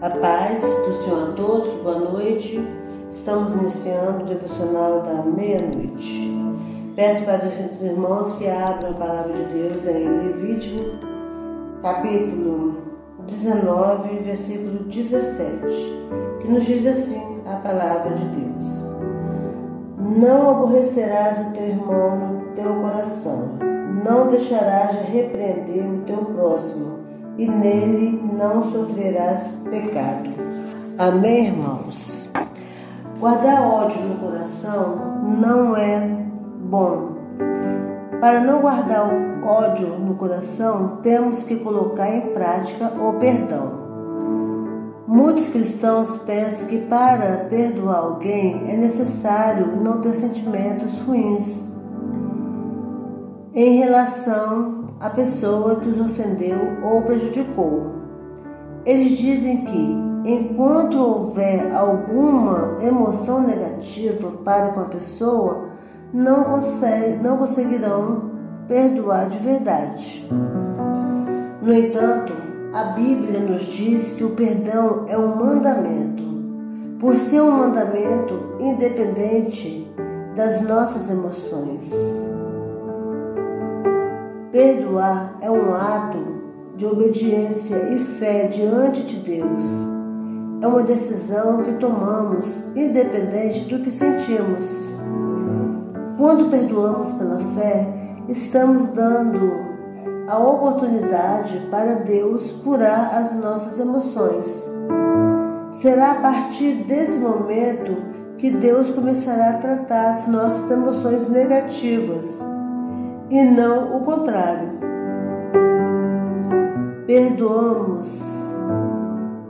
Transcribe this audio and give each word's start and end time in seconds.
A 0.00 0.10
paz 0.10 0.60
do 0.60 1.02
Senhor 1.02 1.30
a 1.30 1.32
todos, 1.32 1.82
boa 1.82 1.98
noite. 1.98 2.62
Estamos 3.10 3.52
iniciando 3.54 4.22
o 4.22 4.26
devocional 4.26 5.02
da 5.02 5.24
meia-noite. 5.24 6.38
Peço 6.94 7.24
para 7.24 7.44
os 7.68 7.82
irmãos 7.82 8.30
que 8.34 8.46
abram 8.46 8.92
a 8.92 8.94
palavra 8.94 9.32
de 9.32 9.44
Deus 9.46 9.84
em 9.88 10.08
Levítico, 10.08 10.80
capítulo 11.82 12.76
19, 13.26 14.18
versículo 14.20 14.84
17, 14.84 15.66
que 16.42 16.48
nos 16.48 16.64
diz 16.64 16.86
assim 16.86 17.42
a 17.44 17.56
palavra 17.56 18.14
de 18.14 18.24
Deus: 18.24 18.66
Não 19.98 20.50
aborrecerás 20.50 21.40
o 21.44 21.50
teu 21.50 21.66
irmão 21.66 22.16
no 22.16 22.54
teu 22.54 22.72
coração, 22.82 23.48
não 24.04 24.28
deixarás 24.28 24.96
de 24.96 25.10
repreender 25.10 25.84
o 25.84 26.02
teu 26.02 26.18
próximo 26.18 27.07
e 27.38 27.48
nele 27.48 28.20
não 28.36 28.70
sofrerás 28.72 29.62
pecado. 29.70 30.28
Amém, 30.98 31.46
irmãos? 31.46 32.28
Guardar 33.20 33.62
ódio 33.62 34.00
no 34.02 34.16
coração 34.16 34.96
não 35.40 35.76
é 35.76 36.00
bom. 36.68 37.12
Para 38.20 38.40
não 38.40 38.60
guardar 38.60 39.08
o 39.08 39.46
ódio 39.46 39.98
no 40.00 40.14
coração, 40.16 40.98
temos 41.02 41.44
que 41.44 41.56
colocar 41.56 42.10
em 42.10 42.32
prática 42.32 42.92
o 43.00 43.12
perdão. 43.14 43.78
Muitos 45.06 45.48
cristãos 45.48 46.18
pensam 46.26 46.66
que 46.66 46.78
para 46.78 47.46
perdoar 47.48 47.98
alguém 47.98 48.70
é 48.70 48.76
necessário 48.76 49.80
não 49.80 50.00
ter 50.00 50.14
sentimentos 50.14 50.98
ruins 50.98 51.67
em 53.54 53.78
relação 53.78 54.88
a 55.00 55.10
pessoa 55.10 55.76
que 55.76 55.88
os 55.88 56.00
ofendeu 56.00 56.58
ou 56.84 57.02
prejudicou. 57.02 57.92
Eles 58.84 59.18
dizem 59.18 59.64
que, 59.64 59.96
enquanto 60.24 60.98
houver 60.98 61.74
alguma 61.74 62.76
emoção 62.80 63.42
negativa 63.42 64.30
para 64.44 64.68
com 64.68 64.80
a 64.80 64.84
pessoa, 64.86 65.68
não, 66.12 66.44
consegue, 66.44 67.22
não 67.22 67.38
conseguirão 67.38 68.30
perdoar 68.66 69.28
de 69.28 69.38
verdade. 69.38 70.28
No 71.62 71.74
entanto, 71.74 72.32
a 72.72 72.84
Bíblia 72.92 73.40
nos 73.40 73.62
diz 73.62 74.12
que 74.12 74.24
o 74.24 74.30
perdão 74.30 75.04
é 75.08 75.18
um 75.18 75.36
mandamento. 75.36 76.22
Por 77.00 77.14
ser 77.16 77.40
um 77.40 77.50
mandamento 77.50 78.56
independente 78.58 79.86
das 80.34 80.62
nossas 80.62 81.10
emoções. 81.10 81.92
Perdoar 84.58 85.38
é 85.40 85.48
um 85.48 85.72
ato 85.72 86.18
de 86.76 86.84
obediência 86.84 87.76
e 87.94 88.00
fé 88.00 88.48
diante 88.48 89.04
de 89.04 89.18
Deus. 89.18 89.64
É 90.60 90.66
uma 90.66 90.82
decisão 90.82 91.62
que 91.62 91.74
tomamos 91.74 92.76
independente 92.76 93.60
do 93.66 93.78
que 93.84 93.92
sentimos. 93.92 94.88
Quando 96.16 96.50
perdoamos 96.50 97.12
pela 97.12 97.38
fé, 97.54 97.86
estamos 98.28 98.88
dando 98.88 99.48
a 100.26 100.36
oportunidade 100.36 101.56
para 101.70 102.00
Deus 102.00 102.50
curar 102.50 103.14
as 103.14 103.36
nossas 103.36 103.78
emoções. 103.78 104.68
Será 105.70 106.10
a 106.10 106.20
partir 106.20 106.82
desse 106.82 107.20
momento 107.20 107.96
que 108.36 108.50
Deus 108.50 108.90
começará 108.90 109.50
a 109.50 109.58
tratar 109.58 110.14
as 110.14 110.26
nossas 110.26 110.68
emoções 110.68 111.30
negativas 111.30 112.57
e 113.30 113.42
não 113.42 113.96
o 113.96 114.00
contrário. 114.00 114.78
Perdoamos 117.06 118.20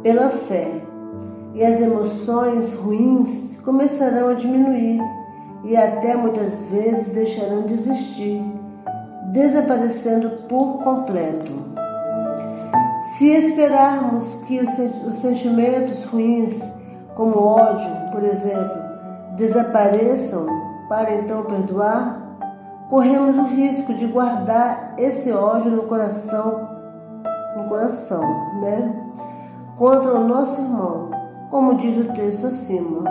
pela 0.03 0.31
fé 0.31 0.81
e 1.55 1.65
as 1.65 1.81
emoções 1.81 2.75
ruins 2.77 3.61
começarão 3.65 4.29
a 4.29 4.35
diminuir 4.35 5.01
e 5.65 5.77
até 5.77 6.17
muitas 6.17 6.63
vezes 6.71 7.15
deixarão 7.15 7.63
de 7.63 7.75
existir, 7.75 8.43
desaparecendo 9.33 10.31
por 10.49 10.83
completo. 10.83 11.53
Se 13.15 13.29
esperarmos 13.31 14.35
que 14.47 14.61
os 14.61 15.15
sentimentos 15.17 16.05
ruins, 16.05 16.61
como 17.15 17.39
ódio, 17.39 17.91
por 18.13 18.23
exemplo, 18.23 18.77
desapareçam 19.37 20.47
para 20.89 21.15
então 21.15 21.43
perdoar, 21.45 22.28
corremos 22.89 23.37
o 23.37 23.43
risco 23.43 23.93
de 23.95 24.07
guardar 24.07 24.95
esse 24.97 25.31
ódio 25.31 25.71
no 25.71 25.83
coração, 25.83 26.69
no 27.57 27.65
coração, 27.65 28.23
né? 28.61 29.11
Contra 29.77 30.15
o 30.15 30.27
nosso 30.27 30.61
irmão, 30.61 31.11
como 31.51 31.77
diz 31.77 31.97
o 31.97 32.13
texto 32.13 32.47
acima. 32.47 33.05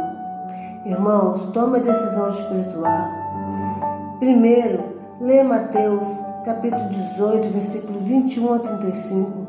Irmãos, 0.84 1.46
tome 1.54 1.80
a 1.80 1.82
decisão 1.82 2.32
de 2.32 2.44
perdoar. 2.44 4.18
Primeiro, 4.20 4.84
lê 5.22 5.44
Mateus, 5.44 6.08
capítulo 6.44 6.90
18, 6.90 7.50
versículo 7.50 8.00
21 8.00 8.54
a 8.54 8.60
35. 8.60 9.48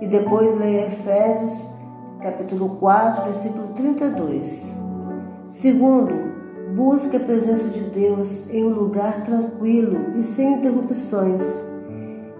E 0.00 0.06
depois 0.06 0.56
leia 0.58 0.86
Efésios, 0.86 1.74
capítulo 2.20 2.76
4, 2.76 3.24
versículo 3.24 3.68
32. 3.68 4.80
Segundo, 5.48 6.33
Busque 6.74 7.16
a 7.16 7.20
presença 7.20 7.68
de 7.68 7.82
Deus 7.82 8.50
em 8.50 8.64
um 8.64 8.70
lugar 8.70 9.24
tranquilo 9.24 10.18
e 10.18 10.24
sem 10.24 10.54
interrupções. 10.54 11.64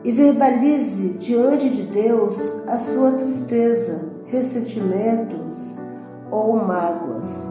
E 0.02 0.10
verbalize 0.10 1.10
diante 1.18 1.70
de 1.70 1.82
Deus 1.82 2.36
a 2.66 2.80
sua 2.80 3.12
tristeza, 3.12 4.10
ressentimentos 4.26 5.78
ou 6.32 6.56
mágoas. 6.56 7.44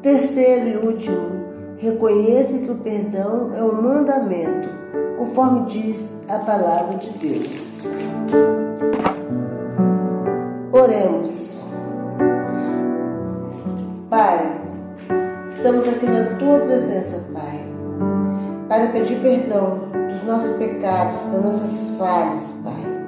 Terceiro 0.00 0.66
e 0.66 0.86
último, 0.86 1.28
reconheça 1.76 2.60
que 2.60 2.70
o 2.70 2.76
perdão 2.76 3.52
é 3.52 3.62
um 3.62 3.82
mandamento, 3.82 4.70
conforme 5.18 5.66
diz 5.66 6.24
a 6.26 6.38
palavra 6.38 6.96
de 6.96 7.10
Deus. 7.18 7.84
Oremos. 10.72 11.49
Na 16.10 16.36
tua 16.38 16.58
presença, 16.60 17.24
Pai, 17.32 17.64
para 18.68 18.88
pedir 18.88 19.20
perdão 19.20 19.90
dos 20.12 20.24
nossos 20.24 20.56
pecados, 20.56 21.26
das 21.28 21.42
nossas 21.42 21.96
falhas, 21.96 22.52
Pai. 22.64 23.00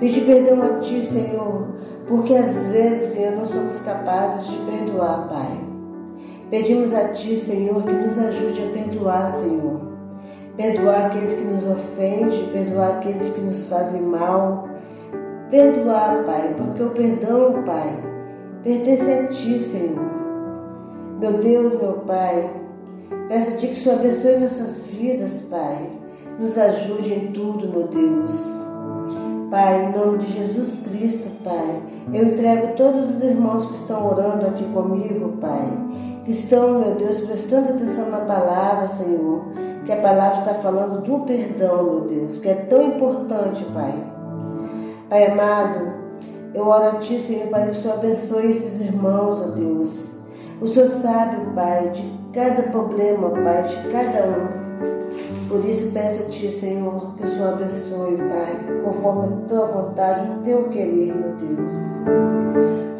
Pedir 0.00 0.22
perdão 0.22 0.62
a 0.62 0.80
Ti, 0.80 1.04
Senhor, 1.04 1.68
porque 2.08 2.34
às 2.34 2.66
vezes, 2.66 3.12
Senhor, 3.12 3.36
não 3.36 3.46
somos 3.46 3.80
capazes 3.82 4.48
de 4.48 4.56
perdoar, 4.58 5.28
Pai. 5.28 5.60
Pedimos 6.50 6.92
a 6.92 7.08
Ti, 7.08 7.36
Senhor, 7.36 7.82
que 7.82 7.94
nos 7.94 8.18
ajude 8.18 8.62
a 8.62 8.72
perdoar, 8.72 9.30
Senhor. 9.30 9.80
Perdoar 10.56 11.06
aqueles 11.06 11.32
que 11.34 11.44
nos 11.44 11.64
ofendem, 11.64 12.48
perdoar 12.52 12.98
aqueles 12.98 13.30
que 13.30 13.40
nos 13.40 13.68
fazem 13.68 14.02
mal. 14.02 14.68
Perdoar, 15.50 16.24
Pai, 16.24 16.54
porque 16.58 16.82
o 16.82 16.90
perdão, 16.90 17.62
Pai, 17.64 17.96
pertence 18.62 19.10
a 19.10 19.26
Ti, 19.28 19.58
Senhor. 19.58 20.21
Meu 21.22 21.34
Deus, 21.34 21.74
meu 21.80 21.92
Pai, 22.04 22.50
peço 23.28 23.52
a 23.52 23.56
Ti 23.56 23.68
que 23.68 23.74
o 23.74 23.76
Senhor 23.76 24.00
abençoe 24.00 24.38
nossas 24.38 24.86
vidas, 24.90 25.46
Pai. 25.48 25.88
Nos 26.36 26.58
ajude 26.58 27.14
em 27.14 27.30
tudo, 27.30 27.68
meu 27.68 27.86
Deus. 27.86 28.44
Pai, 29.48 29.84
em 29.84 29.96
nome 29.96 30.18
de 30.18 30.32
Jesus 30.32 30.80
Cristo, 30.82 31.30
Pai, 31.44 31.80
eu 32.12 32.24
entrego 32.24 32.74
todos 32.76 33.08
os 33.08 33.22
irmãos 33.22 33.66
que 33.66 33.74
estão 33.74 34.04
orando 34.04 34.48
aqui 34.48 34.64
comigo, 34.72 35.36
Pai, 35.40 35.68
que 36.24 36.32
estão, 36.32 36.80
meu 36.80 36.96
Deus, 36.96 37.20
prestando 37.20 37.68
atenção 37.68 38.10
na 38.10 38.22
palavra, 38.22 38.88
Senhor, 38.88 39.44
que 39.86 39.92
a 39.92 40.02
palavra 40.02 40.40
está 40.40 40.54
falando 40.54 41.02
do 41.02 41.24
perdão, 41.24 41.84
meu 41.84 42.00
Deus, 42.00 42.38
que 42.38 42.48
é 42.48 42.54
tão 42.54 42.82
importante, 42.82 43.64
Pai. 43.66 43.94
Pai 45.08 45.30
amado, 45.30 45.86
eu 46.52 46.66
oro 46.66 46.96
a 46.96 46.98
Ti, 46.98 47.16
Senhor, 47.20 47.46
para 47.46 47.66
que 47.66 47.78
o 47.78 47.80
Senhor 47.80 47.94
abençoe 47.94 48.50
esses 48.50 48.80
irmãos, 48.80 49.40
ó 49.40 49.50
Deus 49.52 50.21
o 50.62 50.68
Senhor 50.68 50.88
sabe, 50.88 51.44
Pai, 51.56 51.90
de 51.90 52.08
cada 52.32 52.62
problema, 52.70 53.30
Pai, 53.30 53.64
de 53.64 53.76
cada 53.90 54.26
um. 54.28 55.48
Por 55.48 55.64
isso 55.64 55.90
peço 55.92 56.22
a 56.22 56.26
Ti, 56.30 56.52
Senhor, 56.52 57.14
que 57.16 57.26
o 57.26 57.28
Senhor 57.28 57.52
abençoe, 57.54 58.16
Pai, 58.16 58.80
conforme 58.84 59.26
a 59.26 59.48
Tua 59.48 59.66
vontade, 59.66 60.30
o 60.30 60.42
Teu 60.44 60.68
querer, 60.68 61.14
meu 61.14 61.32
Deus. 61.32 61.76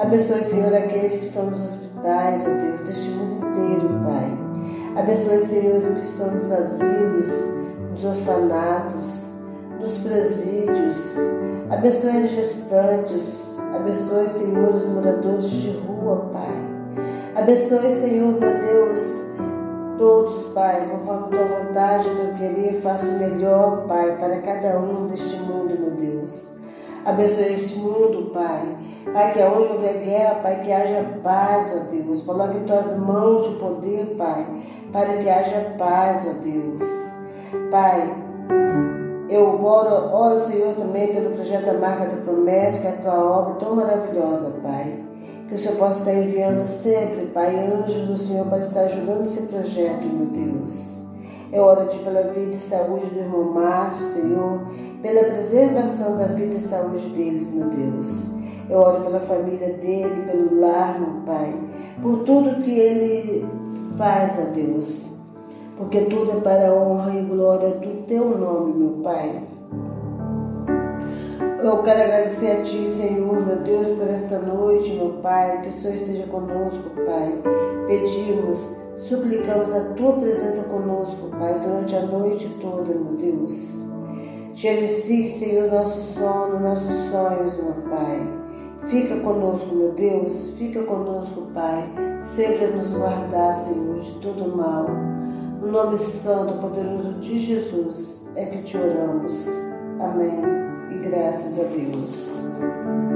Abençoe, 0.01 0.43
Senhor, 0.43 0.75
aqueles 0.75 1.15
que 1.15 1.25
estão 1.25 1.51
nos 1.51 1.65
hospitais, 1.65 2.45
meu 2.45 2.59
Deus, 2.59 2.89
deste 2.89 3.09
mundo 3.11 3.35
inteiro, 3.35 3.89
Pai. 4.05 5.03
Abençoe, 5.03 5.41
Senhor, 5.41 5.79
os 5.79 5.95
que 5.95 6.01
estão 6.01 6.35
nos 6.35 6.51
asilos, 6.51 7.29
nos 7.93 8.05
orfanatos, 8.05 9.31
nos 9.81 9.99
presídios. 9.99 11.17
Abençoe 11.71 12.25
as 12.25 12.31
gestantes. 12.33 13.61
Abençoe, 13.75 14.29
Senhor, 14.29 14.75
os 14.75 14.85
moradores 14.87 15.49
de 15.49 15.71
rua, 15.79 16.29
Pai. 16.33 16.62
Abençoe, 17.43 17.91
Senhor, 17.91 18.39
meu 18.39 18.57
Deus, 18.57 19.25
todos, 19.99 20.53
Pai, 20.53 20.89
conforme 20.89 21.37
tua 21.37 21.45
vontade, 21.45 22.09
teu 22.11 22.35
querer, 22.39 22.81
faça 22.81 23.05
o 23.05 23.19
melhor, 23.19 23.85
Pai, 23.89 24.17
para 24.17 24.41
cada 24.43 24.79
um 24.79 25.09
deste 25.09 25.39
mundo, 25.39 25.77
meu 25.77 25.91
Deus. 25.91 26.53
Abençoe 27.05 27.55
este 27.55 27.81
mundo, 27.81 28.31
Pai. 28.33 28.77
Pai, 29.13 29.33
que 29.33 29.43
aonde 29.43 29.73
houver 29.73 30.05
guerra, 30.05 30.37
Pai, 30.37 30.61
que 30.63 30.71
haja 30.71 31.05
paz, 31.25 31.75
ó 31.75 31.91
Deus. 31.91 32.23
Coloque 32.23 32.59
em 32.59 32.63
tuas 32.63 32.97
mãos 33.01 33.51
de 33.51 33.57
poder, 33.57 34.15
Pai, 34.17 34.47
para 34.93 35.17
que 35.17 35.29
haja 35.29 35.75
paz, 35.77 36.25
ó 36.25 36.45
Deus. 36.45 36.81
Pai, 37.73 38.09
eu 39.29 39.61
oro, 39.65 40.15
oro, 40.15 40.39
Senhor, 40.39 40.75
também 40.75 41.13
pelo 41.13 41.35
projeto 41.35 41.67
da 41.67 41.75
Marca 41.75 42.07
da 42.07 42.23
Promessa, 42.23 42.79
que 42.79 42.87
é 42.87 42.91
a 42.91 43.03
tua 43.03 43.21
obra 43.21 43.55
tão 43.55 43.75
maravilhosa, 43.75 44.53
Pai. 44.63 45.12
Que 45.53 45.57
o 45.57 45.61
Senhor 45.61 45.77
possa 45.77 45.99
estar 45.99 46.15
enviando 46.15 46.65
sempre, 46.65 47.27
Pai, 47.27 47.55
anjos 47.55 48.07
do 48.07 48.17
Senhor 48.17 48.47
para 48.47 48.57
estar 48.57 48.85
ajudando 48.85 49.21
esse 49.21 49.49
projeto, 49.49 50.03
meu 50.07 50.25
Deus. 50.25 51.03
Eu 51.53 51.65
oro 51.65 51.83
a 51.83 51.87
Ti 51.89 51.99
pela 51.99 52.23
vida 52.23 52.53
e 52.53 52.55
saúde 52.55 53.05
do 53.11 53.19
irmão 53.19 53.53
Márcio, 53.53 54.15
Senhor, 54.15 54.63
pela 55.03 55.25
preservação 55.25 56.17
da 56.17 56.25
vida 56.25 56.55
e 56.55 56.59
saúde 56.59 57.07
deles, 57.11 57.53
meu 57.53 57.69
Deus. 57.69 58.31
Eu 58.71 58.79
oro 58.79 59.05
pela 59.05 59.21
família 59.21 59.75
dele, 59.75 60.25
pelo 60.27 60.59
lar, 60.59 60.99
meu 60.99 61.21
Pai, 61.27 61.55
por 62.01 62.21
tudo 62.21 62.63
que 62.63 62.71
ele 62.71 63.47
faz, 63.99 64.39
ó 64.39 64.55
Deus. 64.55 65.11
Porque 65.77 66.01
tudo 66.07 66.31
é 66.31 66.41
para 66.41 66.71
a 66.71 66.73
honra 66.73 67.11
e 67.15 67.25
glória 67.25 67.75
do 67.75 68.07
Teu 68.07 68.39
nome, 68.39 68.73
meu 68.73 69.03
Pai. 69.03 69.43
Eu 71.63 71.81
quero 71.85 72.03
agradecer 72.03 72.51
a 72.51 72.63
Ti, 72.63 72.89
Senhor, 72.89 73.47
meu 73.47 73.57
Deus, 73.59 73.97
por 73.97 74.09
esta 74.09 74.41
noite, 74.41 74.95
meu 74.95 75.11
Pai, 75.23 75.63
que 75.63 75.69
o 75.69 75.73
Senhor 75.81 75.95
esteja 75.95 76.27
conosco, 76.27 76.91
Pai. 77.07 77.41
Pedimos, 77.87 78.73
suplicamos 78.97 79.73
a 79.73 79.95
Tua 79.95 80.15
presença 80.15 80.65
conosco, 80.65 81.29
Pai, 81.39 81.61
durante 81.61 81.95
a 81.95 82.03
noite 82.03 82.49
toda, 82.61 82.93
meu 82.93 83.15
Deus. 83.15 83.87
Gerecie, 84.55 85.29
Senhor, 85.29 85.71
nosso 85.71 86.03
sono, 86.19 86.59
nossos 86.59 87.11
sonhos, 87.13 87.57
meu 87.63 87.75
Pai. 87.89 88.43
Fica 88.89 89.21
conosco, 89.21 89.73
meu 89.73 89.93
Deus, 89.93 90.55
fica 90.59 90.83
conosco, 90.83 91.43
Pai, 91.55 91.95
sempre 92.19 92.67
nos 92.73 92.93
guardar, 92.93 93.55
Senhor, 93.55 94.01
de 94.01 94.11
todo 94.15 94.57
mal. 94.57 94.89
No 95.61 95.71
nome 95.71 95.97
santo, 95.97 96.61
poderoso 96.61 97.13
de 97.21 97.39
Jesus, 97.39 98.29
é 98.35 98.47
que 98.47 98.63
te 98.63 98.77
oramos. 98.77 99.47
Amém. 100.01 100.72
Graças 101.03 101.59
a 101.59 101.65
Deus. 101.65 103.12